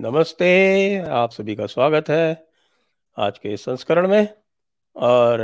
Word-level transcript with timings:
نمستے، 0.00 1.00
آپ 1.00 1.32
سبھی 1.32 1.56
کا 1.56 1.66
سواگت 1.66 2.10
ہے 2.10 2.34
آج 3.16 3.40
کے 3.40 3.56
سنسکرن 3.56 4.10
میں۔ 4.10 4.26
اور 4.92 5.38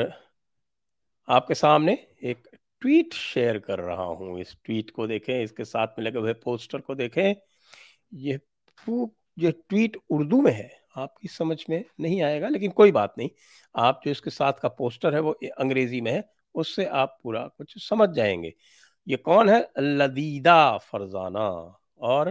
آپ 1.27 1.47
کے 1.47 1.55
سامنے 1.55 1.95
ایک 2.21 2.48
ٹویٹ 2.80 3.15
شیئر 3.15 3.59
کر 3.59 3.80
رہا 3.80 4.05
ہوں۔ 4.05 4.39
اس 4.39 4.59
ٹویٹ 4.62 4.93
کو 4.93 5.07
دیکھیں، 5.07 5.43
اس 5.43 5.53
کے 5.53 5.65
ساتھ 5.65 5.98
میں 5.98 6.11
لگے 6.11 6.21
ہوئے 6.21 6.33
پوسٹر 6.33 6.79
کو 6.79 6.95
دیکھیں۔ 6.95 7.34
یہ 8.11 8.37
جو 9.37 9.51
ٹویٹ 9.51 9.97
اردو 10.11 10.43
میں 10.43 10.53
ہے۔ 10.53 10.69
آپ 10.95 11.20
کی 11.20 11.29
سمجھ 11.29 11.70
میں 11.70 11.83
نہیں 11.98 12.23
آئے 12.23 12.41
گا، 12.41 12.48
لیکن 12.48 12.70
کوئی 12.70 12.93
بات 12.93 13.19
نہیں۔ 13.19 13.29
آپ 13.75 14.05
جو 14.05 14.11
اس 14.11 14.20
کے 14.23 14.30
ساتھ 14.30 14.61
کا 14.61 14.69
پوسٹر 14.69 15.12
ہے، 15.12 15.19
وہ 15.19 15.34
انگریزی 15.57 16.01
میں 16.01 16.12
ہے۔ 16.12 16.20
اس 16.55 16.77
سے 16.77 16.88
آپ 16.88 17.23
پورا 17.23 17.48
کچھ 17.48 17.79
سمجھ 17.88 18.11
جائیں 18.15 18.43
گے۔ 18.43 18.51
یہ 19.07 19.16
کون 19.16 19.48
ہے؟ 19.48 19.80
لدیدہ 19.80 20.77
فرزانہ۔ 20.91 21.69
اور 21.95 22.27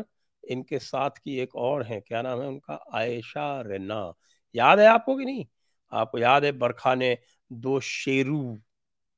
ان 0.49 0.63
کے 0.63 0.79
ساتھ 0.79 1.19
کی 1.19 1.31
ایک 1.31 1.49
اور 1.53 1.81
ہیں، 1.81 1.99
کیا 1.99 2.21
نام 2.21 2.41
ہے 2.41 2.45
ان 2.45 2.59
کا؟ 2.59 2.77
عائشہ 2.91 3.63
رنا۔ 3.65 4.11
یاد 4.53 4.77
ہے 4.77 4.85
آپ 4.85 5.05
کو 5.05 5.17
کہ 5.17 5.25
نہیں؟ 5.25 5.43
آپ 5.89 6.11
کو 6.11 6.17
یاد 6.17 6.41
ہے 6.41 6.51
برکھا 6.51 6.95
نے 6.95 7.15
دو 7.49 7.79
شیرو، 7.79 8.55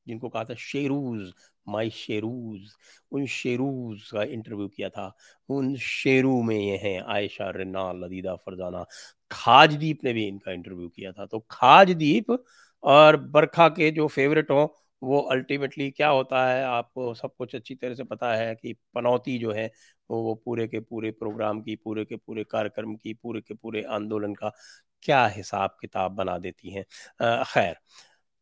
جن 0.06 0.20
کو 0.20 0.30
کہا 0.30 0.44
تھا 0.44 0.54
شیروز، 0.58 1.32
مائی 1.66 1.90
شیروز۔ 1.90 2.60
ان 3.12 3.26
شیروز 3.26 4.10
کا 4.10 4.22
انٹرویو 4.22 4.68
کیا 4.68 4.88
تھا۔ 4.88 5.10
ان 5.50 5.76
شیرو 5.80 6.42
میں 6.42 6.60
یہ 6.60 6.78
ہیں 6.78 7.00
عائشہ 7.00 7.44
رنا، 7.44 7.92
لدیدہ 7.92 8.36
فرزانہ۔ 8.46 8.78
کھاج 9.30 9.78
دیپ 9.82 10.04
نے 10.04 10.14
بھی 10.14 10.30
ان 10.30 10.40
کا 10.40 10.52
انٹرویو 10.52 10.90
کیا 10.90 11.12
تھا۔ 11.12 11.26
تو 11.26 11.40
کھاج 11.40 11.94
دیپ 12.00 12.32
اور 12.80 13.14
برکھا 13.14 13.70
کے 13.70 13.92
جو 13.92 14.08
فیوریٹ 14.08 14.52
ہوں 14.52 14.68
وہ 15.02 15.30
الٹیمیٹلی 15.32 15.90
کیا 15.92 16.12
ہوتا 16.12 16.52
ہے، 16.54 16.62
آپ 16.64 16.94
کو 16.94 17.14
سب 17.14 17.36
کچھ 17.38 17.56
اچھی 17.56 17.76
طرح 17.76 17.94
سے 17.94 18.04
پتا 18.04 18.38
ہے 18.38 18.54
کہ 18.56 18.74
پنوتی 18.94 19.38
جو 19.38 19.56
ہے 19.56 19.68
وہ 20.10 20.36
پورے 20.36 20.68
کے 20.68 20.80
پورے 20.80 21.12
پروگرام 21.12 21.62
کی، 21.62 21.76
پورے 21.76 22.06
کے 22.06 22.18
پورے 22.18 22.44
کارکرم 22.44 22.96
کی، 22.96 23.14
پورے 23.14 23.42
کے 23.42 23.54
پورے 23.54 23.84
آندولن 23.88 24.34
کا 24.34 24.50
کیا 25.04 25.28
حساب 25.40 25.78
کتاب 25.80 26.16
بنا 26.16 26.38
دیتی 26.44 26.76
ہیں۔ 26.76 26.84
خیر، 27.46 27.74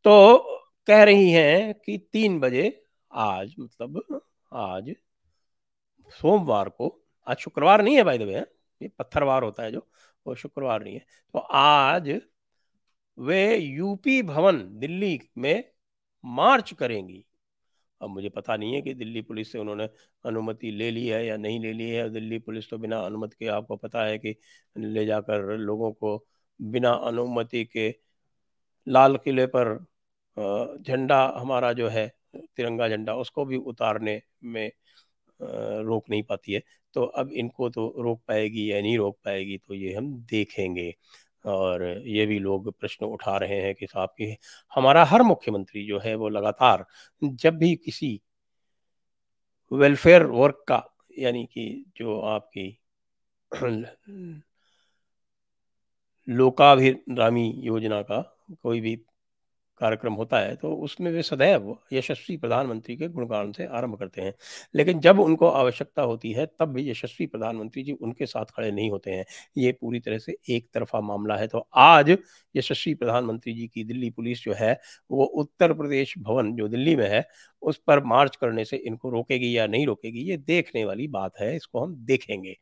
تو 0.04 0.14
کہہ 0.86 1.04
رہی 1.04 1.34
ہیں 1.34 1.72
کہ 1.84 1.96
تین 2.12 2.38
بجے 2.40 2.68
آج 3.10 3.54
مطلب 3.58 3.96
آج 4.52 4.90
سوموار 6.12 6.66
کو، 6.66 6.88
آج 7.26 7.40
شکروار 7.40 7.78
نہیں 7.78 7.96
ہے 7.96 8.04
بھائی 8.04 8.18
ہاں، 8.18 8.24
دبے 8.26 8.40
یہ 8.80 8.88
پتھروار 8.96 9.42
ہوتا 9.42 9.64
ہے 9.64 9.70
جو، 9.70 9.80
وہ 10.26 10.34
شکروار 10.34 10.80
نہیں 10.80 10.94
ہے۔ 10.94 11.00
تو 11.34 11.42
آج 11.50 12.10
وہ 13.18 13.34
یو 13.56 13.94
پی 13.96 14.20
بھون 14.22 14.60
دلی 14.82 15.16
میں 15.36 15.60
مارچ 16.34 16.72
کریں 16.78 17.08
گی۔ 17.08 17.20
اب 18.00 18.10
مجھے 18.10 18.28
پتا 18.28 18.56
نہیں 18.56 18.74
ہے 18.74 18.80
کہ 18.82 18.92
دلی 18.94 19.20
پولیس 19.22 19.52
سے 19.52 19.58
انہوں 19.58 19.76
نے 19.76 19.86
انمتی 20.24 20.70
لے 20.70 20.90
لی 20.90 21.12
ہے 21.12 21.24
یا 21.26 21.36
نہیں 21.36 21.58
لے 21.58 21.72
لی 21.72 21.96
ہے۔ 21.96 22.08
دلی 22.08 22.38
پولیس 22.38 22.68
تو 22.68 22.76
بنا 22.78 23.00
انمت 23.04 23.34
کے 23.34 23.48
آپ 23.48 23.68
کو 23.68 23.76
پتا 23.76 24.08
ہے 24.08 24.18
کہ 24.18 24.32
لے 24.76 25.04
جا 25.06 25.20
کر 25.20 25.56
لوگوں 25.58 25.92
کو 25.92 26.24
بنا 26.58 26.92
انمتی 26.92 27.64
کے 27.64 27.92
لال 28.86 29.16
قلعے 29.16 29.46
پر 29.46 29.76
جھنڈا 30.84 31.42
ہمارا 31.42 31.72
جو 31.72 31.92
ہے، 31.92 32.08
ترنگا 32.56 32.88
جھنڈا، 32.88 33.12
اس 33.12 33.30
کو 33.30 33.44
بھی 33.44 33.58
اتارنے 33.66 34.18
میں 34.42 34.68
روک 35.86 36.10
نہیں 36.10 36.22
پاتی 36.22 36.54
ہے۔ 36.54 36.60
تو 36.92 37.10
اب 37.14 37.28
ان 37.32 37.48
کو 37.48 37.68
تو 37.70 37.92
روک 38.02 38.24
پائے 38.26 38.48
گی 38.48 38.66
یا 38.68 38.80
نہیں 38.80 38.96
روک 38.96 39.22
پائے 39.22 39.46
گی 39.46 39.58
تو 39.58 39.74
یہ 39.74 39.96
ہم 39.96 40.16
دیکھیں 40.30 40.76
گے۔ 40.76 40.90
اور 41.46 41.80
یہ 42.06 42.26
بھی 42.26 42.38
لوگ 42.38 42.70
پرشن 42.70 43.04
اٹھا 43.04 43.38
رہے 43.38 43.60
ہیں 43.60 43.72
کہ 43.74 43.86
صاحب 43.92 44.14
کے 44.16 44.34
ہمارا 44.72 45.10
ہر 45.10 45.20
مکھیہ 45.20 45.52
منتری 45.52 45.86
جو 45.86 45.98
ہے 46.04 46.14
وہ 46.14 46.28
لگاتار 46.30 46.80
جب 47.22 47.54
بھی 47.54 47.74
کسی 47.76 48.16
ویلفیئر 49.70 50.24
ورک 50.30 50.64
کا 50.64 50.80
یعنی 51.16 51.44
کہ 51.46 51.68
جو 51.94 52.20
آپ 52.26 52.50
کی 52.52 52.70
لوکا 56.28 56.74
بھی 56.74 56.92
رامی 57.18 57.46
یوجنا 57.62 58.00
کا 58.02 58.20
کوئی 58.62 58.80
بھی 58.80 58.96
کارکرم 59.76 60.16
ہوتا 60.16 60.44
ہے، 60.44 60.56
تو 60.56 60.82
اس 60.84 61.00
میں 61.00 61.12
وہ 61.12 61.22
سدیو 61.22 61.72
یشسوی 61.90 62.36
پردھان 62.36 62.68
منتری 62.68 62.96
کے 62.96 63.08
گنگان 63.08 63.52
سے 63.52 63.66
آرمبھ 63.66 63.98
کرتے 63.98 64.22
ہیں۔ 64.22 64.30
لیکن 64.72 65.00
جب 65.00 65.22
ان 65.22 65.36
کو 65.36 65.48
آوشکتا 65.50 66.04
ہوتی 66.04 66.36
ہے، 66.36 66.46
تب 66.46 66.68
بھی 66.68 66.88
یشسوی 66.88 67.26
پردھان 67.26 67.56
منتری 67.56 67.82
جی 67.82 67.94
ان 68.00 68.14
کے 68.14 68.26
ساتھ 68.26 68.52
کھڑے 68.52 68.70
نہیں 68.70 68.90
ہوتے 68.90 69.14
ہیں۔ 69.14 69.22
یہ 69.56 69.72
پوری 69.72 70.00
طرح 70.00 70.18
سے 70.18 70.32
ایک 70.48 70.72
طرفہ 70.72 70.96
معاملہ 70.96 71.32
ہے۔ 71.32 71.46
تو 71.46 71.64
آج 71.72 72.10
یشسوی 72.54 72.94
پردھان 72.94 73.26
منتری 73.26 73.52
جی 73.52 73.66
کی 73.68 73.84
دلی 73.84 74.10
پولیس 74.10 74.44
جو 74.44 74.52
ہے، 74.60 74.74
وہ 75.10 75.42
اتر 75.42 75.72
پردیش 75.72 76.18
بھون 76.18 76.56
جو 76.56 76.66
دلی 76.66 76.96
میں 76.96 77.08
ہے، 77.08 77.20
اس 77.62 77.84
پر 77.84 78.00
مارچ 78.00 78.38
کرنے 78.38 78.64
سے 78.64 78.76
ان 78.76 78.96
کو 78.96 79.10
روکے 79.10 79.34
گی 79.34 79.52
یا 79.52 79.66
نہیں 79.66 79.86
روکے 79.86 80.08
گی، 80.08 80.28
یہ 80.28 80.36
دیکھنے 80.36 80.84
والی 80.84 81.06
بات 81.08 81.40
ہے۔ 81.40 81.56
اس 81.56 81.68
کو 81.68 81.84
ہم 81.84 81.94
دیکھیں 81.94 82.44
گے۔ 82.44 82.52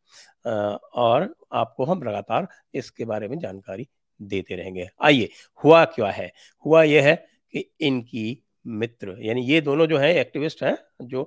اور 0.93 1.23
آپ 1.51 1.77
کو 1.77 1.93
ہم 1.93 2.03
لگاتار 2.03 2.43
اس 2.73 2.93
کے 2.93 3.05
بارے 3.05 3.29
میں 3.29 3.37
جانکاری 3.37 3.85
دیتے 4.19 4.57
رہیں 4.57 4.75
گے۔ 4.75 4.85
آئیے، 4.99 5.27
ہوا 5.65 5.85
کیا 5.85 6.19
ہے؟ 6.19 6.29
ہوا 6.67 6.83
یہ 6.83 7.01
ہے 7.01 7.17
کہ 7.51 7.63
ان 7.79 8.03
کی 8.03 8.35
متر 8.65 9.19
یعنی 9.19 9.41
یہ 9.41 9.61
دونوں 9.61 9.87
جو 9.87 10.01
ہیں 10.01 10.13
ایکٹیوسٹ 10.13 10.63
ہیں، 10.63 10.75
جو 11.01 11.25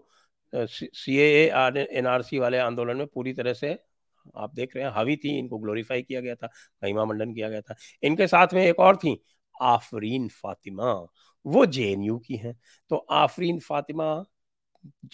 سی 0.94 1.16
اے 1.16 1.52
این 1.90 2.08
آر 2.08 2.22
سی 2.22 2.40
والے 2.40 2.60
آندولن 2.60 2.98
میں 2.98 3.06
پوری 3.06 3.34
طرح 3.34 3.54
سے 3.54 3.76
آپ 4.34 4.56
دیکھ 4.56 4.78
رہے 4.78 4.84
ہیں 4.84 4.92
حاوی 4.92 5.16
تھیں، 5.16 5.40
ان 5.40 5.48
کو 5.48 5.58
گلوریفائی 5.58 6.04
کیا 6.04 6.22
گیا 6.22 6.36
تھا، 6.36 6.48
مہیما 6.82 7.04
منڈن 7.04 7.34
کیا 7.34 7.50
گیا 7.50 7.62
تھا۔ 7.62 7.74
ان 8.02 8.16
کے 8.16 8.28
ساتھ 8.28 8.54
میں 8.54 8.66
ایک 8.66 8.80
اور 8.80 8.94
تھی 8.94 9.16
آفرین 9.60 10.28
فاطمہ۔ 10.42 11.06
وہ 11.46 11.66
جے 11.66 11.84
این 11.84 12.04
یو 12.04 12.20
کی 12.20 12.42
ہیں۔ 12.42 12.54
تو 12.90 13.06
آفرین 13.08 13.60
فاطمہ 13.60 14.24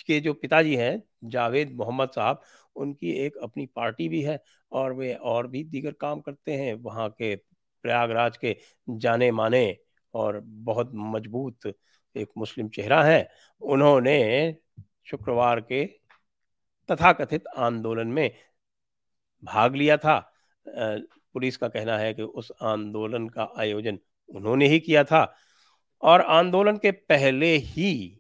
کے 0.08 0.20
جو 0.20 0.34
پتا 0.34 0.62
جی 0.62 0.78
ہیں، 0.78 0.98
جاوید 1.32 1.72
محمد 1.72 2.06
صاحب، 2.16 2.36
ان 2.76 2.94
کی 2.94 3.08
ایک 3.08 3.38
اپنی 3.38 3.68
پارٹی 3.68 4.10
بھی 4.10 4.26
ہے 4.26 4.38
اور 4.70 4.92
وہ 4.92 5.04
اور 5.20 5.46
بھی 5.46 5.64
دیگر 5.64 5.92
کام 5.92 6.22
کرتے 6.22 6.58
ہیں۔ 6.58 6.74
وہاں 6.74 7.10
کے 7.10 7.36
پریاگ 7.84 8.10
راج 8.10 8.40
کے 8.40 8.54
جانے 9.00 9.32
مانے 9.32 9.74
اور 10.12 10.34
بہت 10.64 10.94
مضبوط 10.94 11.68
ایک 12.14 12.32
مسلم 12.36 12.68
چہرہ 12.70 13.06
ہیں۔ 13.06 13.24
انہوں 13.62 14.02
نے 14.02 14.52
شکروار 15.04 15.58
کے 15.58 15.88
تتھا 16.88 17.14
کتھت 17.14 17.48
آندولن 17.56 18.10
میں 18.10 18.30
بھاگ 19.42 19.70
لیا 19.70 19.96
تھا۔ 19.96 20.22
پولیس 21.34 21.58
کا 21.58 21.68
کہنا 21.68 22.00
ہے 22.00 22.14
کہ 22.14 22.22
اس 22.22 22.52
آندولن 22.60 23.30
کا 23.30 23.48
آیوجن 23.56 23.96
انہوں 24.28 24.56
نے 24.56 24.68
ہی 24.68 24.80
کیا 24.80 25.04
تھا۔ 25.04 25.26
اور 25.98 26.20
آندولن 26.20 26.78
کے 26.78 26.92
پہلے 26.92 27.58
ہی 27.78 28.18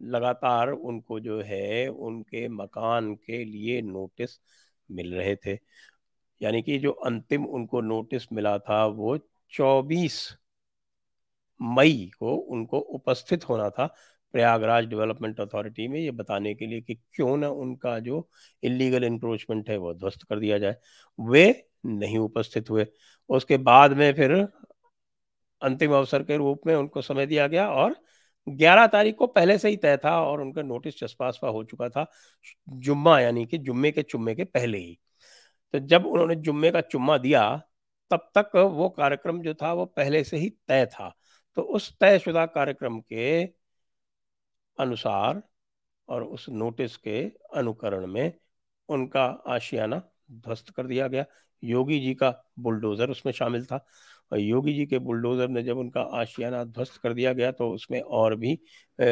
لگاتار 0.00 0.68
ان 0.68 1.00
کو 1.00 1.18
جو 1.18 1.46
ہے 1.46 1.86
ان 1.86 2.22
کے 2.22 2.48
مکان 2.48 3.16
کے 3.16 3.44
لیے 3.44 3.80
نوٹس 3.80 4.38
مل 4.88 5.12
رہے 5.12 5.34
تھے۔ 5.34 5.56
یعنی 6.40 6.62
کہ 6.62 6.78
جو 6.78 6.94
انتم 7.04 7.44
ان 7.48 7.66
کو 7.66 7.80
نوٹس 7.80 8.32
ملا 8.32 8.56
تھا 8.56 8.84
وہ 8.84 9.16
چوبیس 9.48 10.28
مئی 11.60 12.08
کو 12.08 12.44
ان 12.48 12.66
کو 12.66 12.94
اپستھت 12.94 13.50
ہونا 13.50 13.68
تھا 13.68 13.86
پریاگ 14.32 14.60
راج 14.60 14.86
ڈیولپمنٹ 14.86 15.40
اتھارٹی 15.40 15.88
میں، 15.88 16.00
یہ 16.00 16.10
بتانے 16.10 16.54
کے 16.54 16.66
لیے 16.66 16.80
کہ 16.80 16.94
کیوں 16.94 17.36
نہ 17.36 17.46
ان 17.46 17.76
کا 17.76 17.98
جو 17.98 18.22
انلیگل 18.62 19.04
انکروچمنٹ 19.04 19.70
ہے 19.70 19.76
وہ 19.76 19.92
دھوست 19.92 20.26
کر 20.26 20.38
دیا 20.38 20.58
جائے۔ 20.58 20.74
وہ 21.18 21.36
نہیں 21.84 22.18
اپستھت 22.18 22.70
ہوئے۔ 22.70 22.84
اس 23.28 23.44
کے 23.44 23.56
بعد 23.56 23.88
میں 23.88 24.12
پھر 24.12 24.34
انتم 25.60 25.92
اوسر 25.92 26.22
کے 26.22 26.36
روپ 26.36 26.66
میں 26.66 26.74
ان 26.74 26.88
کو 26.88 27.00
سمے 27.00 27.26
دیا 27.26 27.46
گیا 27.46 27.66
اور 27.66 27.90
گیارہ 28.58 28.86
تاریخ 28.86 29.16
کو 29.16 29.26
پہلے 29.26 29.58
سے 29.58 29.68
ہی 29.68 29.76
طے 29.76 29.96
تھا 29.96 30.10
اور 30.10 30.38
ان 30.38 30.52
کا 30.52 30.62
نوٹس 30.62 30.96
چسپاسپا 30.96 31.48
ہو 31.50 31.62
چکا 31.64 31.88
تھا 31.88 32.04
جمعہ 32.66 33.22
یعنی 33.22 33.44
کہ 33.44 33.56
جمعے 33.58 33.92
کے 33.92 34.02
چمے 34.02 34.34
کے 34.34 34.44
پہلے 34.44 34.78
ہی۔ 34.78 34.94
تو 35.74 35.78
جب 35.78 36.02
انہوں 36.08 36.26
نے 36.26 36.34
جمعے 36.34 36.70
کا 36.70 36.82
چمہ 36.82 37.16
دیا، 37.16 37.42
تب 38.10 38.18
تک 38.34 38.54
وہ 38.72 38.88
کارکرم 38.88 39.40
جو 39.42 39.52
تھا 39.54 39.72
وہ 39.72 39.84
پہلے 39.86 40.22
سے 40.24 40.36
ہی 40.36 40.50
طے 40.66 40.84
تھا۔ 40.86 41.10
تو 41.56 41.74
اس 41.74 41.88
طے 41.98 42.18
شدہ 42.18 42.44
کارکرم 42.54 43.00
کے 43.00 43.46
انوسار 44.78 45.34
اور 46.08 46.22
اس 46.22 46.48
نوٹس 46.48 46.98
کے 46.98 47.28
انوکرن 47.50 48.12
میں 48.12 48.30
ان 48.88 49.08
کا 49.08 49.34
آشیانہ 49.44 49.94
دھست 50.44 50.72
کر 50.72 50.86
دیا 50.86 51.08
گیا۔ 51.08 51.22
یوگی 51.62 52.00
جی 52.00 52.14
کا 52.14 52.32
بلڈوزر 52.56 53.08
اس 53.08 53.24
میں 53.24 53.32
شامل 53.32 53.64
تھا۔ 53.64 53.76
اور 54.30 54.38
یوگی 54.38 54.74
جی 54.74 54.86
کے 54.86 54.98
بلڈوزر 54.98 55.48
نے 55.48 55.62
جب 55.62 55.78
ان 55.78 55.90
کا 55.90 56.04
آشیانہ 56.12 56.56
دھست 56.76 57.02
کر 57.02 57.12
دیا 57.12 57.32
گیا 57.32 57.50
تو 57.50 57.72
اس 57.72 57.90
میں 57.90 58.00
اور 58.00 58.32
بھی 58.32 58.56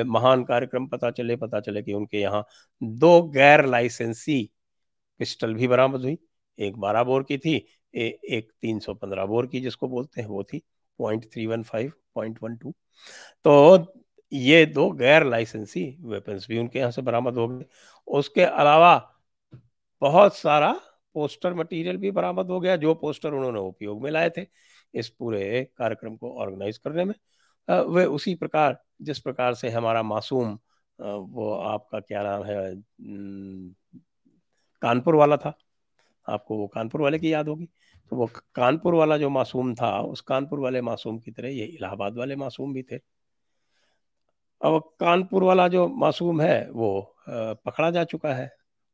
مہان 0.04 0.44
کارکرم 0.44 0.88
پتا 0.88 1.10
چلے 1.10 1.36
پتا 1.36 1.60
چلے 1.60 1.82
کہ 1.82 1.92
ان 1.92 2.06
کے 2.06 2.20
یہاں 2.20 2.42
دو 2.80 3.30
غیر 3.34 3.62
لائسنسی 3.62 4.46
پسٹل 5.20 5.54
بھی 5.54 5.68
برامد 5.68 6.02
ہوئی۔ 6.02 6.16
ایک 6.58 6.76
بارہ 6.78 7.02
بور 7.04 7.22
کی 7.22 7.38
تھی 7.38 7.58
ایک 7.92 8.52
تین 8.60 8.80
سو 8.80 8.94
پندرہ 8.94 9.26
بور 9.26 9.44
کی 9.44 9.60
جس 9.60 9.76
کو 9.76 9.88
بولتے 9.88 10.20
ہیں، 10.20 10.28
وہ 10.28 10.42
تھی 10.42 10.60
point 10.98 11.26
three 11.32 11.46
one 11.46 11.62
five 11.62 11.90
point 12.14 12.38
one 12.42 12.54
two 12.54 12.70
تو 13.44 13.76
یہ 14.32 14.64
دو 14.64 14.88
غیر 14.98 15.24
لائسنسی 15.24 15.90
ویپنس 16.02 16.46
بھی 16.46 16.58
ان 16.58 16.68
کے 16.68 16.78
یہاں 16.78 16.90
سے 16.90 17.02
برامد 17.02 17.36
ہو 17.36 17.48
گئے۔ 17.50 17.64
اس 18.08 18.30
کے 18.30 18.44
علاوہ 18.44 18.98
بہت 20.02 20.32
سارا 20.32 20.72
پوسٹر 21.12 21.52
مٹیریل 21.52 21.96
بھی 21.96 22.10
برامد 22.10 22.50
ہو 22.50 22.62
گیا، 22.62 22.76
جو 22.76 22.94
پوسٹر 22.94 23.32
انہوں 23.32 23.52
نے 23.52 23.60
اپیوگ 23.68 24.02
میں 24.02 24.10
لائے 24.10 24.28
تھے 24.28 24.44
اس 24.94 25.16
پورے 25.16 25.64
کارکرم 25.66 26.16
کو 26.16 26.40
آرگنائز 26.42 26.78
کرنے 26.80 27.04
میں۔ 27.04 27.14
وہ 27.68 28.00
اسی 28.00 28.34
پرکار، 28.36 28.72
جس 28.98 29.22
پرکار 29.22 29.52
سے 29.52 29.68
ہمارا 29.70 30.02
معصوم 30.02 30.56
وہ 30.98 31.62
آپ 31.68 31.88
کا 31.90 32.00
کیا 32.00 32.22
نام 32.22 32.44
ہے 32.46 32.58
کانپور 34.82 35.14
والا 35.14 35.36
تھا۔ 35.36 35.50
آپ 36.26 36.44
کو 36.44 36.54
وہ 36.54 36.66
کانپور 36.66 37.00
والے 37.00 37.18
کی 37.18 37.28
یاد 37.28 37.44
ہوگی۔ 37.44 37.66
تو 38.10 38.16
وہ 38.16 38.26
کانپور 38.52 38.92
والا 38.92 39.16
جو 39.16 39.30
معصوم 39.30 39.74
تھا، 39.74 39.96
اس 39.96 40.22
کانپور 40.22 40.58
والے 40.58 40.80
معصوم 40.80 41.18
کی 41.18 41.32
طرح 41.32 41.46
یہ 41.46 41.64
الہ 41.64 41.86
آباد 41.86 42.10
والے 42.16 42.36
معصوم 42.36 42.72
بھی 42.72 42.82
تھے۔ 42.82 42.98
اب 44.60 44.96
کانپور 44.96 45.42
والا 45.42 45.68
جو 45.68 45.88
معصوم 45.88 46.40
ہے، 46.40 46.66
وہ 46.70 47.02
پکڑا 47.64 47.90
جا 47.90 48.04
چکا 48.04 48.38
ہے۔ 48.38 48.48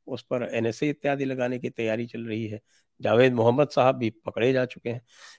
اس 0.06 0.28
پر 0.28 0.40
این 0.40 0.66
ایس 0.66 0.82
اے 0.82 0.90
اتیادی 0.90 1.24
لگانے 1.24 1.58
کی 1.58 1.70
تیاری 1.70 2.06
چل 2.06 2.22
رہی 2.22 2.52
ہے۔ 2.52 2.58
جاوید 3.02 3.32
محمد 3.32 3.64
صاحب 3.74 3.98
بھی 3.98 4.10
پکڑے 4.10 4.52
جا 4.52 4.66
چکے 4.66 4.92
ہیں۔ 4.92 4.98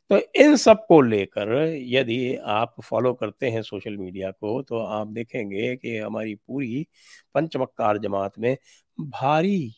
تو 0.10 0.16
ان 0.34 0.56
سب 0.56 0.88
کو 0.88 1.02
لے 1.02 1.26
کر 1.26 1.48
یدی 1.68 2.38
آپ 2.38 2.70
فالو 2.86 3.16
کرتے 3.16 3.52
ہیں 3.52 3.62
سوشل 3.62 3.98
میڈیا 3.98 4.32
کو، 4.32 4.64
تو 4.64 4.86
آپ 4.86 5.08
دیکھیں 5.16 5.52
گے 5.52 5.78
کہ 5.78 6.02
ہماری 6.02 6.36
پوری 6.36 6.84
پنچمکار 7.34 7.96
جماعت 7.96 8.40
میں 8.40 8.56
بھاری 8.98 9.70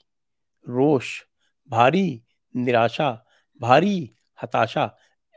روش 0.68 1.24
بھاری، 1.70 2.18
نراشا، 2.56 3.14
بھاری، 3.62 4.06
ہتاشا، 4.40 4.86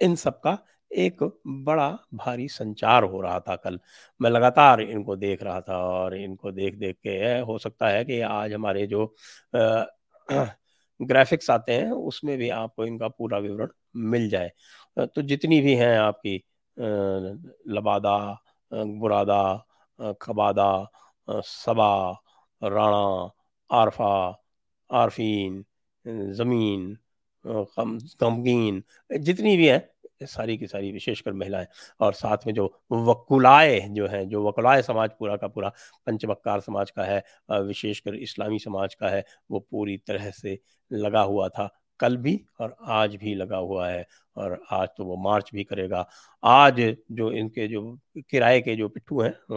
ان 0.00 0.16
سب 0.16 0.40
کا 0.42 0.54
ایک 0.90 1.22
بڑا 1.64 1.90
بھاری 2.12 2.46
سنچار 2.48 3.02
ہو 3.02 3.20
رہا 3.22 3.38
تھا 3.38 3.56
کل۔ 3.56 3.76
میں 4.20 4.30
لگاتار 4.30 4.78
ان 4.78 5.02
کو 5.04 5.14
دیکھ 5.16 5.42
رہا 5.44 5.60
تھا 5.60 5.76
اور 5.76 6.12
ان 6.12 6.36
کو 6.36 6.50
دیکھ 6.50 6.76
دیکھ 6.76 7.00
کے 7.02 7.18
ہو 7.48 7.56
سکتا 7.58 7.90
ہے 7.92 8.04
کہ 8.04 8.22
آج 8.24 8.54
ہمارے 8.54 8.86
جو 8.86 9.06
گرافکس 11.00 11.50
آتے 11.50 11.74
ہیں، 11.74 11.90
اس 11.90 12.22
میں 12.24 12.36
بھی 12.36 12.50
آپ 12.52 12.74
کو 12.76 12.82
ان 12.82 12.98
کا 12.98 13.08
پورا 13.08 13.38
وورن 13.38 13.68
مل 14.10 14.28
جائے۔ 14.28 14.48
تو 15.06 15.20
جتنی 15.20 15.60
بھی 15.60 15.78
ہیں 15.80 15.96
آپ 15.96 16.22
کی 16.22 16.38
لبادہ 17.74 18.18
برادا 19.00 19.42
کبادہ 20.20 20.72
سبا، 21.44 21.92
رانا، 22.62 23.06
عارفہ، 23.70 24.32
عارفین 24.90 25.62
زمین 26.32 26.94
غمگین، 28.20 28.80
جتنی 29.10 29.56
بھی 29.56 29.70
ہیں، 29.70 29.78
ساری 30.28 30.56
کی 30.56 30.66
ساری 30.66 30.92
وشیش 30.92 31.22
کر 31.22 31.32
مہلائیں۔ 31.32 31.66
اور 31.98 32.12
ساتھ 32.12 32.46
میں 32.46 32.54
جو 32.54 32.68
وکلائے 32.90 33.80
جو 33.88 34.12
ہیں، 34.12 34.24
جو 34.24 34.42
وکلائے 34.42 34.82
سماج 34.82 35.10
پورا 35.18 35.36
کا 35.36 35.48
پورا 35.48 35.68
پنچمکار 36.04 36.60
سماج 36.60 36.92
کا 36.92 37.06
ہے 37.06 37.20
وشیش 37.48 38.02
کر 38.02 38.12
اسلامی 38.12 38.58
سماج 38.58 38.96
کا 38.96 39.10
ہے، 39.10 39.22
وہ 39.50 39.60
پوری 39.60 39.98
طرح 39.98 40.30
سے 40.42 40.56
لگا 40.90 41.24
ہوا 41.24 41.48
تھا۔ 41.48 41.68
کل 41.98 42.16
بھی 42.16 42.38
اور 42.58 42.70
آج 42.78 43.16
بھی 43.16 43.34
لگا 43.34 43.58
ہوا 43.58 43.92
ہے۔ 43.92 44.02
اور 44.34 44.50
آج 44.70 44.88
تو 44.96 45.06
وہ 45.06 45.16
مارچ 45.16 45.52
بھی 45.52 45.64
کرے 45.64 45.90
گا۔ 45.90 46.04
آج 46.42 46.82
جو 47.08 47.26
ان 47.26 47.48
کے 47.48 47.66
جو 47.66 47.96
کرائے 48.32 48.60
کے 48.60 48.76
جو 48.76 48.88
پٹھو 48.88 49.22
ہیں 49.22 49.52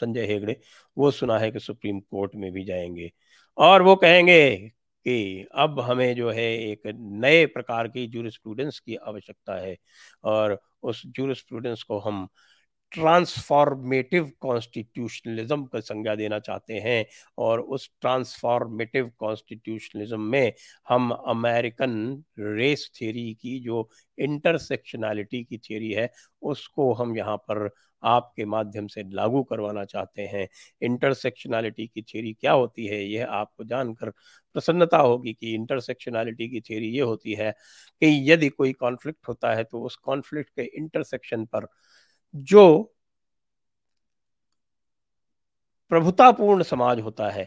سنجے 0.00 0.26
ہیگڑے، 0.26 0.54
وہ 0.96 1.10
سنا 1.10 1.40
ہے 1.40 1.50
کہ 1.50 1.58
سپریم 1.58 2.00
کورٹ 2.00 2.36
میں 2.36 2.50
بھی 2.50 2.64
جائیں 2.64 2.96
گے۔ 2.96 3.08
اور 3.56 3.80
وہ 3.80 3.96
کہیں 3.96 4.26
گے 4.26 4.68
کہ 5.06 5.16
اب 5.54 5.88
ہمیں 5.88 6.12
جو 6.14 6.34
ہے 6.34 6.46
ایک 6.56 6.86
نئے 7.20 7.46
پرکار 7.46 7.86
کی 7.86 8.06
جورسپروڈنس 8.08 8.80
کی 8.82 8.96
آوشکتا 9.02 9.60
ہے 9.62 9.74
اور 10.24 10.50
اس 10.82 11.02
جورسپروڈنس 11.16 11.84
کو 11.84 12.00
ہم 12.08 12.26
ٹرانسفارمیٹو 12.92 14.16
کانسٹیٹیوشنلزم 14.40 15.64
کا 15.66 15.80
سنگا 15.80 16.14
دینا 16.14 16.38
چاہتے 16.40 16.80
ہیں 16.80 17.02
اور 17.38 17.58
اس 17.68 17.88
ٹرانسفارمیٹو 17.92 19.04
کانسٹیٹیوشنلزم 19.18 20.30
میں 20.30 20.50
ہم 20.88 21.12
امریکن 21.26 21.96
ریس 22.56 22.90
تھیری 22.92 23.32
کی 23.34 23.58
جو 23.60 23.82
انٹرسیکشنالٹی 24.18 25.42
کی 25.44 25.58
تھیری 25.58 25.94
ہے، 25.96 26.06
اس 26.42 26.68
کو 26.68 26.92
ہم 27.00 27.14
یہاں 27.16 27.36
پر 27.38 27.66
آپ 28.02 28.34
کے 28.34 28.44
مادھیم 28.46 28.88
سے 28.88 29.02
لاگو 29.12 29.42
کروانا 29.44 29.84
چاہتے 29.86 30.26
ہیں۔ 30.28 30.46
انٹرسیکشنالٹی 30.80 31.86
کی 31.86 32.02
تھیری 32.02 32.32
کیا 32.34 32.54
ہوتی 32.54 32.90
ہے؟ 32.90 33.02
یہ 33.04 33.24
آپ 33.30 33.54
کو 33.56 33.64
جان 33.64 33.94
کر 33.94 34.10
پرسنتا 34.54 35.00
ہوگی 35.00 35.32
کہ 35.34 35.54
انٹرسیکشنالٹی 35.56 36.48
کی 36.48 36.60
تھیری 36.60 36.94
یہ 36.94 37.02
ہوتی 37.04 37.36
ہے 37.38 37.50
کہ 38.02 38.06
یدی 38.22 38.48
کوئی 38.50 38.72
کانفلکٹ 38.74 39.28
ہوتا 39.28 39.56
ہے 39.56 39.64
تو 39.64 39.84
اس 39.86 39.98
کانفلکٹ 40.00 40.50
کے 40.50 40.68
انٹرسیکشن 40.74 41.44
پر 41.46 41.64
جو 42.44 42.66
پربھتا 45.90 46.30
پورن 46.32 46.62
سماج 46.62 47.00
ہوتا 47.00 47.34
ہے 47.34 47.44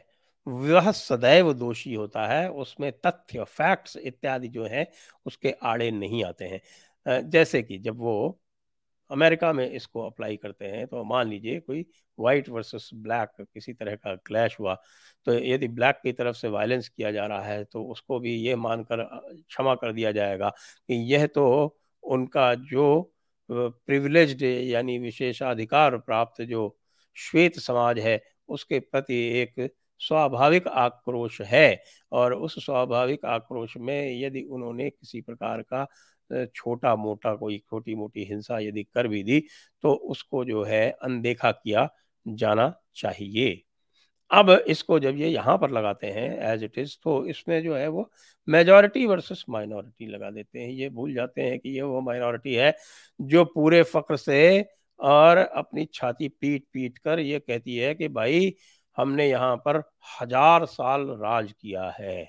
وہ 0.48 0.92
سدیو 0.96 1.52
دوشی 1.54 1.96
ہوتا 1.96 2.28
ہے، 2.28 2.46
اس 2.46 2.80
میں 2.80 2.92
تتھیہ 3.02 3.44
فیکٹس 3.52 3.98
اتیادی 3.98 4.48
جو 4.48 4.66
ہیں، 4.66 4.84
اس 5.26 5.38
کے 5.38 5.52
آڑے 5.62 5.90
نہیں 5.92 6.24
آتے 6.24 6.48
ہیں۔ 6.48 6.60
جیسے 7.32 7.62
کہ 7.64 7.78
جب 7.78 8.02
وہ 8.02 8.32
امریکہ 9.12 9.52
میں 9.52 9.68
اس 9.76 9.88
کو 9.88 10.06
اپلائی 10.06 10.38
کرتے 10.38 10.72
ہیں، 10.72 10.86
تو 10.86 11.04
مان 11.04 11.30
لیجیے 11.30 11.60
کوئی 11.60 11.84
وائٹ 12.18 12.50
ورسس 12.50 12.92
بلیک 12.94 13.42
کسی 13.54 13.74
طرح 13.74 13.96
کا 13.96 14.16
کلیش 14.26 14.60
ہوا، 14.60 14.76
تو 15.24 15.34
یدی 15.34 15.68
بلیک 15.68 16.02
کی 16.04 16.12
طرف 16.14 16.38
سے 16.38 16.48
وائلنس 16.48 16.90
کیا 16.90 17.12
جا 17.12 17.28
رہا 17.28 17.46
ہے، 17.48 17.64
تو 17.64 17.92
اس 17.92 18.02
کو 18.02 18.20
بھی 18.20 18.34
یہ 18.46 18.56
مان 18.56 18.84
کر 18.84 19.04
چھما 19.50 19.76
کر 19.76 19.92
دیا 19.92 20.12
جائے 20.12 20.40
گا 20.40 20.50
کہ 20.88 20.94
یہ 20.94 21.28
تو 21.28 21.48
ان 22.04 22.28
کا 22.28 22.54
جو 22.72 23.10
پریولیجڈ 23.86 24.42
یعنی 24.42 25.00
وشیشادھکار 25.00 25.94
پراپت 25.98 26.42
جو 26.50 26.70
شویت 27.16 27.60
سماج 27.60 28.00
ہے، 28.00 28.18
اس 28.48 28.66
کے 28.66 28.80
پرتی 28.80 29.14
ایک 29.14 29.60
سوابھاوک 30.00 30.68
آکروش 30.72 31.42
ہے۔ 31.52 31.76
اور 32.10 32.32
اس 32.32 32.66
سوابھاوک 32.66 33.26
آکروش 33.26 33.78
میں 33.78 34.12
یدی 34.12 34.46
انہوں 34.50 34.74
نے 34.74 34.90
کسی 34.90 35.22
پرکار 35.22 35.62
کا 35.62 35.86
چھوٹا 36.54 36.96
موٹا 36.96 37.36
کوئی 37.36 37.58
چھوٹی 37.60 37.96
موٹی 37.96 38.30
ہنسا 38.30 38.60
یدی 38.60 38.84
کر 38.84 39.06
بھی 39.06 39.24
دی، 39.24 39.42
تو 39.82 40.12
اس 40.12 40.24
کو 40.24 40.44
جو 40.44 40.68
ہے 40.68 40.92
اندیکھا 41.02 41.52
کیا 41.52 41.86
جانا 42.38 42.72
چاہیے۔ 42.94 43.56
اب 44.32 44.50
اس 44.66 44.84
کو 44.84 44.98
جب 45.00 45.16
یہ 45.18 45.28
یہاں 45.28 45.58
پر 45.58 45.70
لگاتے 45.70 46.12
ہیں 46.12 46.30
ایز 46.40 46.64
اٹ 46.64 46.78
از 46.78 47.00
تو 47.00 47.20
اس 47.22 47.48
میں 47.48 47.62
جو 47.62 47.78
ہے 47.78 47.88
وہ 47.88 48.04
میجورٹی 48.48 49.06
ورسس 49.06 49.48
مائنورٹی 49.50 50.06
لگا 50.06 50.30
دیتے 50.30 50.60
ہیں۔ 50.60 50.72
یہ 50.72 50.90
بھول 50.90 51.14
جاتے 51.14 51.50
ہیں 51.50 51.58
کہ 51.58 51.68
یہ 51.68 51.82
وہ 51.84 52.02
مائنورٹی 52.02 52.60
ہے 52.60 52.72
جو 53.20 53.46
پورے 53.46 53.84
فقر 53.84 54.16
سے 54.16 54.62
اور 55.00 55.38
اپنی 55.38 55.86
چھاتی 55.86 56.30
پیٹ 56.30 56.64
پیٹ 56.72 57.00
کر 57.00 57.18
یہ 57.18 57.40
کہتی 57.40 57.84
ہے 57.84 57.96
کہ 57.96 58.08
بھائی 58.08 58.52
ہم 58.98 59.14
نے 59.16 59.28
یہاں 59.28 59.56
پر 59.58 59.80
ہزار 60.22 60.66
سال 60.66 61.10
راج 61.10 61.54
کیا 61.60 61.90
ہے۔ 62.00 62.24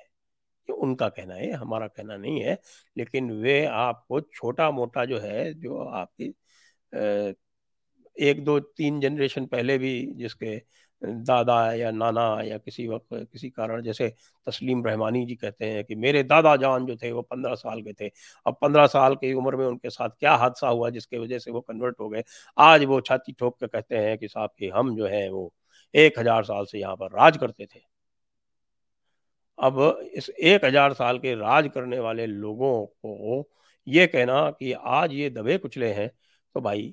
ان 0.69 0.97
کا 0.97 1.09
کہنا 1.09 1.37
ہے 1.37 1.51
ہمارا 1.53 1.89
کہنا 1.89 2.17
نہیں 2.17 2.45
ہے، 2.45 2.55
لیکن 2.97 3.31
وہ 3.45 3.67
آپ 3.69 4.07
کو 4.09 4.21
چھوٹا 4.21 4.71
موٹا 4.71 5.05
جو 5.05 5.23
ہے، 5.23 5.53
جو 5.53 5.89
آپ 5.89 6.17
کی 6.17 6.33
ایک 8.17 8.47
دو 8.47 8.61
تین 8.61 9.01
جنریشن 9.01 9.47
پہلے 9.47 9.79
بھی 9.79 10.13
جس 10.17 10.35
کے 10.37 10.59
دادا 11.03 11.75
یا 11.75 11.91
نانا 11.91 12.37
یا 12.43 12.59
کسی 12.59 12.87
وقت 12.89 13.15
کسی 13.33 13.51
کارن، 13.51 13.83
جیسے 13.83 14.11
تسلیم 14.47 14.85
رحمانی 14.87 15.27
جی 15.27 15.37
کہتے 15.37 15.71
ہیں 15.71 15.83
کہ 15.83 15.97
میرے 15.97 16.23
دادا 16.23 16.57
جان 16.57 16.87
جو 16.87 16.97
تھے 16.97 17.13
وہ 17.13 17.23
پندرہ 17.23 17.55
سال 17.55 17.83
کے 17.83 17.93
تھے۔ 17.93 18.09
اب 18.45 18.61
پندرہ 18.61 18.87
سال 18.87 19.15
کی 19.15 19.33
عمر 19.33 19.53
میں 19.53 19.67
ان 19.67 19.79
کے 19.79 19.91
ساتھ 19.91 20.19
کیا 20.19 20.35
حادثہ 20.35 20.67
ہوا 20.67 20.89
جس 20.89 21.07
کی 21.07 21.17
وجہ 21.17 21.39
سے 21.39 21.51
وہ 21.51 21.61
کنورٹ 21.61 22.01
ہو 22.01 22.13
گئے۔ 22.13 22.23
آج 22.57 22.85
وہ 22.89 23.01
چھاتی 23.01 23.33
ٹھوک 23.33 23.59
کے 23.59 23.67
کہتے 23.67 23.99
ہیں 23.99 24.17
کہ 24.17 24.29
صاحب 24.29 24.57
کہ 24.57 24.71
ہم 24.73 24.97
جو 24.97 25.11
ہیں 25.11 25.29
وہ 25.31 25.49
ایک 25.93 26.19
ہزار 26.19 26.43
سال 26.43 26.67
سے 26.67 26.79
یہاں 26.79 26.97
پر 26.97 27.13
راج 27.13 27.39
کرتے 27.41 27.67
تھے۔ 27.67 27.81
اب 29.59 29.81
اس 30.13 30.31
ایک 30.37 30.65
ہزار 30.65 30.91
سال 30.91 31.19
کے 31.19 31.37
راج 31.37 31.69
کرنے 31.75 31.99
والے 31.99 32.27
لوگوں 32.27 32.87
کو 32.87 33.43
یہ 33.87 34.07
کہنا 34.07 34.51
کہ 34.51 34.75
آج 34.81 35.15
یہ 35.15 35.29
دبے 35.29 35.59
کچلے 35.59 35.95
ہیں 35.95 36.09
تو 36.53 36.61
بھائی 36.61 36.93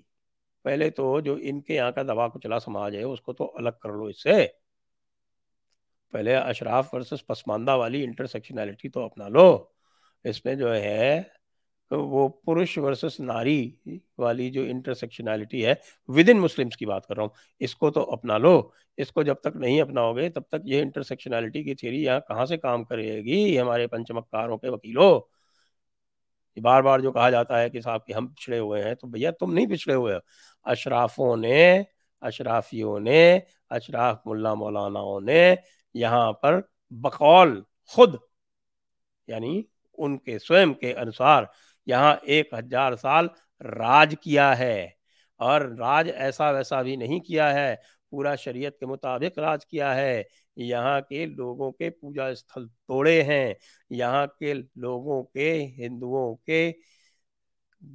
پہلے 0.68 0.90
تو 0.90 1.20
جو 1.20 1.38
ان 1.42 1.62
کے 1.62 1.76
یہاں 1.76 1.92
کا 1.92 2.04
دبا 2.04 2.28
کچلا 2.28 2.60
سماج 2.60 2.96
ہے، 2.96 3.04
اس 3.04 3.22
کو 3.22 3.34
تو 3.34 3.52
الگ 3.56 3.70
کر 3.82 3.90
لو 3.90 4.04
اس 4.04 4.24
سے۔ 4.24 4.48
پہلے 6.12 6.36
اشراف 6.36 6.94
ورسس 6.94 7.28
پسماندہ 7.28 7.76
والی 7.76 8.04
انٹرسیکشنالٹی 8.04 8.90
تو 8.90 9.02
اپنا 9.02 9.28
لو۔ 9.28 9.64
اس 10.24 10.46
میں 10.46 10.56
جو 10.56 10.76
ہے، 10.76 11.22
وہ 11.92 12.28
پرش 12.28 12.78
ورسس 12.78 13.20
ناری 13.20 13.72
والی 14.18 14.50
جو 14.50 14.62
انٹرسیکشنالٹی 14.62 15.66
ہے 15.66 15.74
ود 16.08 16.30
ان 16.30 16.40
مسلمس 16.40 16.78
کی 16.78 16.86
بات 16.86 17.08
کر 17.08 17.16
رہا 17.16 17.24
ہوں، 17.24 17.30
اس 17.60 17.76
کو 17.76 17.92
تو 17.92 18.12
اپنا 18.12 18.38
لو۔ 18.38 18.70
اس 18.98 19.12
کو 19.12 19.24
جب 19.24 19.36
تک 19.36 19.56
نہیں 19.56 19.82
اپناؤ 19.82 20.16
گے، 20.16 20.30
تب 20.30 20.42
تک 20.42 20.56
یہ 20.64 20.82
انٹرسیکشنالٹی 20.82 21.64
کی 21.64 21.76
تھیری 21.76 22.04
یہاں 22.04 22.20
کہاں 22.20 22.46
سے 22.46 22.58
کام 22.58 22.84
کرے 22.84 23.24
گی 23.24 23.60
ہمارے 23.60 23.88
پنچمکاروں 23.88 24.58
کے 24.58 24.70
وکیلوں؟ 24.70 25.37
بار 26.62 26.82
بار 26.82 27.00
جو 27.00 27.12
کہا 27.12 27.30
جاتا 27.30 27.62
ہے 27.62 27.70
کہ 27.70 27.82
صاحب 27.82 28.06
کہ 28.06 28.14
ہم 28.14 28.28
پچھڑے 28.28 28.60
ہوئے 28.60 28.84
ہیں، 28.84 28.96
تو 28.96 29.08
بھیا 29.08 29.32
تم 29.32 29.54
نہیں 29.54 29.68
پچھڑے 29.68 29.94
ہوئے 29.96 30.20
اشرافوں 30.64 31.38
نے، 31.38 31.84
اشرافیوں 32.22 33.00
نے، 33.00 33.40
اشراف 33.70 34.18
ملا 34.26 34.54
مولاناؤں 34.54 35.22
نے 35.22 35.56
یہاں 35.94 36.34
پر 36.34 36.62
بقول 36.90 37.62
خود 37.88 38.16
یعنی 39.28 39.64
ان 39.98 40.18
کے 40.18 40.40
سوئم 40.40 40.74
کے 40.74 40.94
انسار 40.94 41.44
یہاں 41.86 42.16
ایک 42.22 42.54
ہزار 42.54 42.96
سال 42.96 43.28
راج 43.62 44.16
کیا 44.22 44.58
ہے۔ 44.58 44.88
اور 45.38 45.62
راج 45.62 46.10
ایسا 46.16 46.50
ویسا 46.50 46.82
بھی 46.82 46.96
نہیں 46.96 47.20
کیا 47.20 47.54
ہے۔ 47.54 47.76
پورا 48.10 48.36
شریعت 48.36 48.80
کے 48.80 48.86
مطابق 48.86 49.40
راج 49.40 49.66
کیا 49.66 49.96
ہے۔ 49.96 50.24
یہاں 50.56 51.02
کے 51.02 51.26
لوگوں 51.26 51.72
کے 51.72 51.90
پوجا 51.90 52.28
استھل 52.28 52.68
توڑے 52.68 53.24
ہیں۔ 53.24 53.54
یہاں 53.90 54.28
کے 54.40 54.54
لوگوں 54.76 55.24
کے 55.24 55.66
ہندوؤں 55.78 56.36
کے 56.36 56.72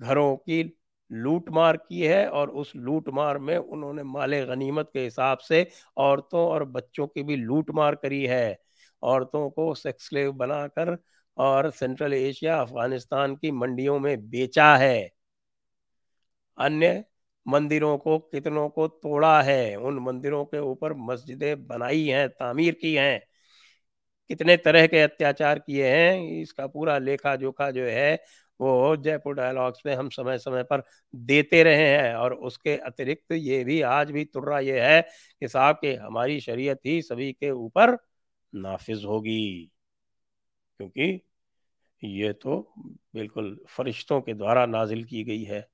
گھروں 0.00 0.36
کی 0.36 0.62
لوٹ 1.10 1.50
مار 1.50 1.74
کی 1.74 2.08
ہے 2.08 2.26
اور 2.26 2.48
اس 2.48 2.74
لوٹ 2.74 3.08
مار 3.08 3.36
میں 3.36 3.56
انہوں 3.56 3.92
نے 3.92 4.02
مال 4.02 4.34
غنیمت 4.34 4.92
کے 4.92 5.06
حساب 5.06 5.40
سے 5.40 5.64
عورتوں 5.96 6.40
اور 6.40 6.60
بچوں 6.60 7.06
کی 7.06 7.22
بھی 7.22 7.36
لوٹ 7.36 7.70
مار 7.70 7.92
کری 7.92 8.28
ہے۔ 8.28 8.54
عورتوں 9.02 9.50
کو 9.50 9.74
سیکس 9.74 10.12
لیو 10.12 10.32
بنا 10.32 10.68
کر 10.68 10.88
اور 11.34 11.64
سینٹرل 11.78 12.12
ایشیا، 12.12 12.60
افغانستان 12.60 13.36
کی 13.36 13.50
منڈیوں 13.50 13.98
میں 13.98 14.16
بیچا 14.16 14.78
ہے۔ 14.78 15.08
انیہ 16.56 16.88
مندروں 17.46 17.98
کو 17.98 18.18
کتنوں 18.18 18.68
کو 18.68 18.88
توڑا 18.88 19.44
ہے، 19.44 19.74
ان 19.74 19.96
مندروں 19.96 20.44
کے 20.44 20.56
اوپر 20.56 20.90
مسجدیں 20.90 21.54
بنائی 21.54 22.12
ہیں، 22.12 22.26
تعمیر 22.26 22.74
کی 22.74 22.98
ہیں۔ 22.98 23.18
کتنے 24.28 24.56
طرح 24.56 24.86
کے 24.86 25.04
اتیاچار 25.04 25.56
کیے 25.56 25.88
ہیں، 25.88 26.40
اس 26.42 26.54
کا 26.54 26.66
پورا 26.66 26.98
لیکھا 26.98 27.34
جوکھا 27.34 27.70
جو 27.70 27.90
ہے، 27.90 28.16
وہ 28.58 28.96
جے 28.96 29.18
پور 29.18 29.34
ڈائلگس 29.34 29.84
میں 29.84 29.96
ہم 29.96 30.10
سمے 30.10 30.38
سمے 30.38 30.64
پر 30.64 30.80
دیتے 31.12 31.64
رہے 31.64 31.98
ہیں۔ 31.98 32.12
اور 32.12 32.30
اس 32.30 32.58
کے 32.58 32.74
اترکت 32.74 33.32
یہ 33.36 33.64
بھی 33.64 33.84
آج 33.84 34.12
بھی 34.12 34.24
ترا 34.24 34.58
یہ 34.58 34.80
ہے 34.80 35.00
کہ 35.40 35.46
صاحب 35.46 35.80
کہ 35.80 35.96
ہماری 35.96 36.40
شریعت 36.40 36.86
ہی 36.86 37.02
سبھی 37.02 37.32
کے 37.32 37.48
اوپر 37.48 37.94
نافذ 38.52 39.04
ہوگی۔ 39.04 39.66
کیونکہ 40.76 41.18
یہ 42.02 42.32
تو 42.32 42.68
بالکل 43.12 43.56
فرشتوں 43.68 44.20
کے 44.20 44.32
دوارا 44.32 44.66
نازل 44.66 45.02
کی 45.02 45.26
گئی 45.26 45.48
ہے۔ 45.48 45.71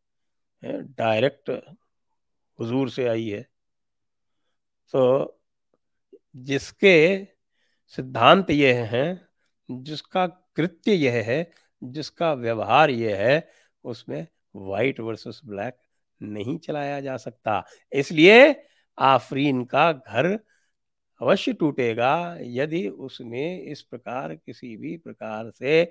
ڈائریکٹ 0.97 1.51
حضور 2.61 2.89
سے 2.89 3.09
آئی 3.09 3.35
ہے۔ 3.35 3.43
تو 4.93 5.33
جس 6.35 6.73
کے 6.73 7.25
سدھانت 7.97 8.51
یہ 8.51 8.73
ہیں، 8.73 9.15
جس 9.69 10.03
کا 10.03 10.27
کرتیہ 10.27 10.95
یہ 10.95 11.11
ہے، 11.11 11.45
جس 11.81 12.11
کا 12.11 12.33
ویوہار 12.33 12.89
یہ 12.89 13.15
ہے، 13.15 13.41
اس 13.85 14.09
میں 14.09 14.23
وائٹ 14.55 15.01
ورسس 15.01 15.45
بلیک 15.45 15.75
نہیں 16.21 16.63
چلایا 16.63 17.01
جا 17.01 17.19
سکتا۔ 17.19 17.61
اس 17.91 18.13
لیے 18.13 18.43
آفرین 18.97 19.67
کا 19.67 19.93
گھر 19.93 20.27
اوشی 21.21 21.53
ٹوٹے 21.53 21.97
گا 21.97 22.13
یدی 22.57 22.87
اس 22.97 23.21
نے 23.23 23.45
اس 23.73 23.89
پرکار 23.91 24.31
کسی 24.37 24.77
بھی 24.77 24.97
پرکار 24.97 25.51
سے 25.51 25.85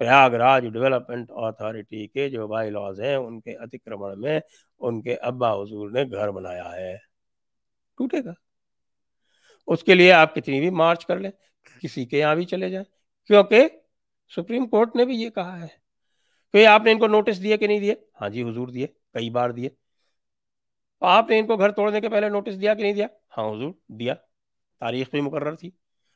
پریاگ 0.00 0.30
راج 0.34 0.66
ڈیولپمنٹ 0.68 1.30
اتھارٹی 1.38 2.06
کے 2.08 2.28
جو 2.28 2.46
بائی 2.48 2.70
لاز 2.70 3.00
ہیں 3.00 3.14
ان 3.16 3.40
کے 3.40 3.56
اتکرمن 3.56 4.20
میں 4.20 4.38
ان 4.80 5.00
کے 5.02 5.14
ابا 5.22 5.52
حضور 5.52 5.90
نے 5.90 6.04
گھر 6.10 6.30
بنایا 6.30 6.70
ہے 6.72 6.94
ٹوٹے 7.98 8.24
گا 8.24 8.32
اس 9.68 9.82
کے 9.82 9.94
لیے 9.94 10.12
آپ 10.12 10.34
کتنی 10.34 10.60
بھی 10.60 10.70
مارچ 10.72 11.06
کر 11.06 11.18
لیں 11.18 11.30
کسی 11.82 12.04
کے 12.04 12.18
یہاں 12.18 12.34
بھی 12.34 12.44
چلے 12.44 12.70
جائیں 12.70 12.84
کیونکہ 13.30 13.68
سپریم 14.32 14.66
کورٹ 14.66 14.96
نے 14.96 15.04
بھی 15.04 15.14
یہ 15.14 15.30
کہا 15.30 15.60
ہے 15.60 15.66
کہ 16.54 16.66
آپ 16.66 16.84
نے 16.84 16.92
ان 16.92 16.98
کو 16.98 17.06
نوٹس 17.06 17.42
دیے 17.42 17.56
کہ 17.56 17.66
نہیں 17.66 17.80
دیے 17.80 17.94
ہاں 18.20 18.28
جی 18.28 18.42
حضور 18.42 18.68
دیے 18.68 18.86
کئی 19.12 19.30
بار 19.30 19.50
دیے 19.50 19.68
آپ 21.02 21.30
نے 21.30 21.38
ان 21.38 21.46
کو 21.46 21.56
گھر 21.56 21.70
توڑنے 21.70 22.00
کے 22.00 22.08
پہلے 22.08 22.28
نوٹس 22.28 22.60
دیا 22.60 22.74
کہ 22.74 22.82
نہیں 22.82 22.92
دیا 22.92 23.06
ہاں 23.38 23.48
حضور 23.50 23.72
دیا 23.90 24.14
تاریخ 24.84 25.10
بھی 25.10 25.20
مقرر 25.20 25.54
تھی 25.54 25.70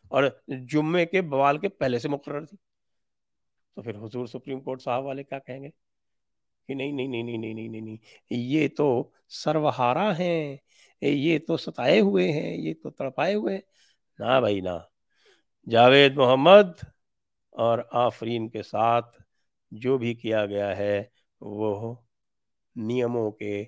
اور 0.09 0.25
جمعے 0.49 1.07
کے 1.07 1.23
بوال 1.23 1.59
کے 1.59 1.69
پہلے 1.69 1.99
سے 1.99 2.09
مقرر 2.09 2.45
تھی۔ 2.45 2.59
تو 3.75 3.83
پھر 3.83 3.95
حضور 3.95 4.27
سپریم 4.27 4.61
کورٹ 4.61 4.83
صاحب 4.83 5.05
والے 5.05 5.23
کیا 5.25 5.39
کہیں 5.39 5.63
گے؟ 5.63 5.69
کہ 6.69 6.75
نہیں 6.75 6.93
نہیں 6.93 7.09
نہیں 7.09 7.23
نہیں 7.23 7.39
نہیں 7.39 7.69
نہیں 7.69 7.81
نہیں 7.81 7.97
یہ 8.31 8.69
تو 8.77 9.11
سروہارا 9.29 10.19
ہیں، 10.19 10.57
یہ 11.01 11.39
تو 11.39 11.57
ستائے 11.57 12.01
ہوئے 12.01 12.33
ہیں، 12.33 12.57
یہ 12.57 12.75
تو 12.83 12.91
تڑپائے 12.91 13.35
ہوئے 13.35 13.55
ہیں۔ 13.55 13.63
نہ 14.19 14.41
بھائی، 14.41 14.61
نہ۔ 14.61 14.79
جاوید 15.71 16.17
محمد 16.17 16.85
اور 17.51 17.79
آفرین 17.91 18.49
کے 18.49 18.63
ساتھ 18.63 19.23
جو 19.71 19.99
بھی 19.99 20.15
کیا 20.15 20.47
گیا 20.47 20.77
ہے، 20.77 21.05
وہ 21.41 21.95
نیموں 22.77 23.31
کے، 23.31 23.65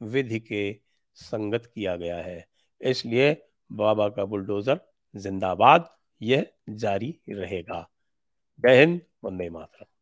ودھ 0.00 0.46
کے 0.48 0.74
سنگت 1.14 1.74
کیا 1.74 1.96
گیا 1.96 2.24
ہے۔ 2.24 2.40
اس 2.80 3.06
لیے 3.06 3.34
بابا 3.70 4.08
کا 4.08 4.24
بلڈوزر 4.24 4.74
زندہ 5.14 5.54
باد 5.58 5.78
یہ 6.20 6.42
جاری 6.78 7.12
رہے 7.28 7.60
گا۔ 7.60 7.84
جے 8.58 8.82
ہند 8.82 8.98
وندے 9.22 9.48
ماترم۔ 9.48 9.97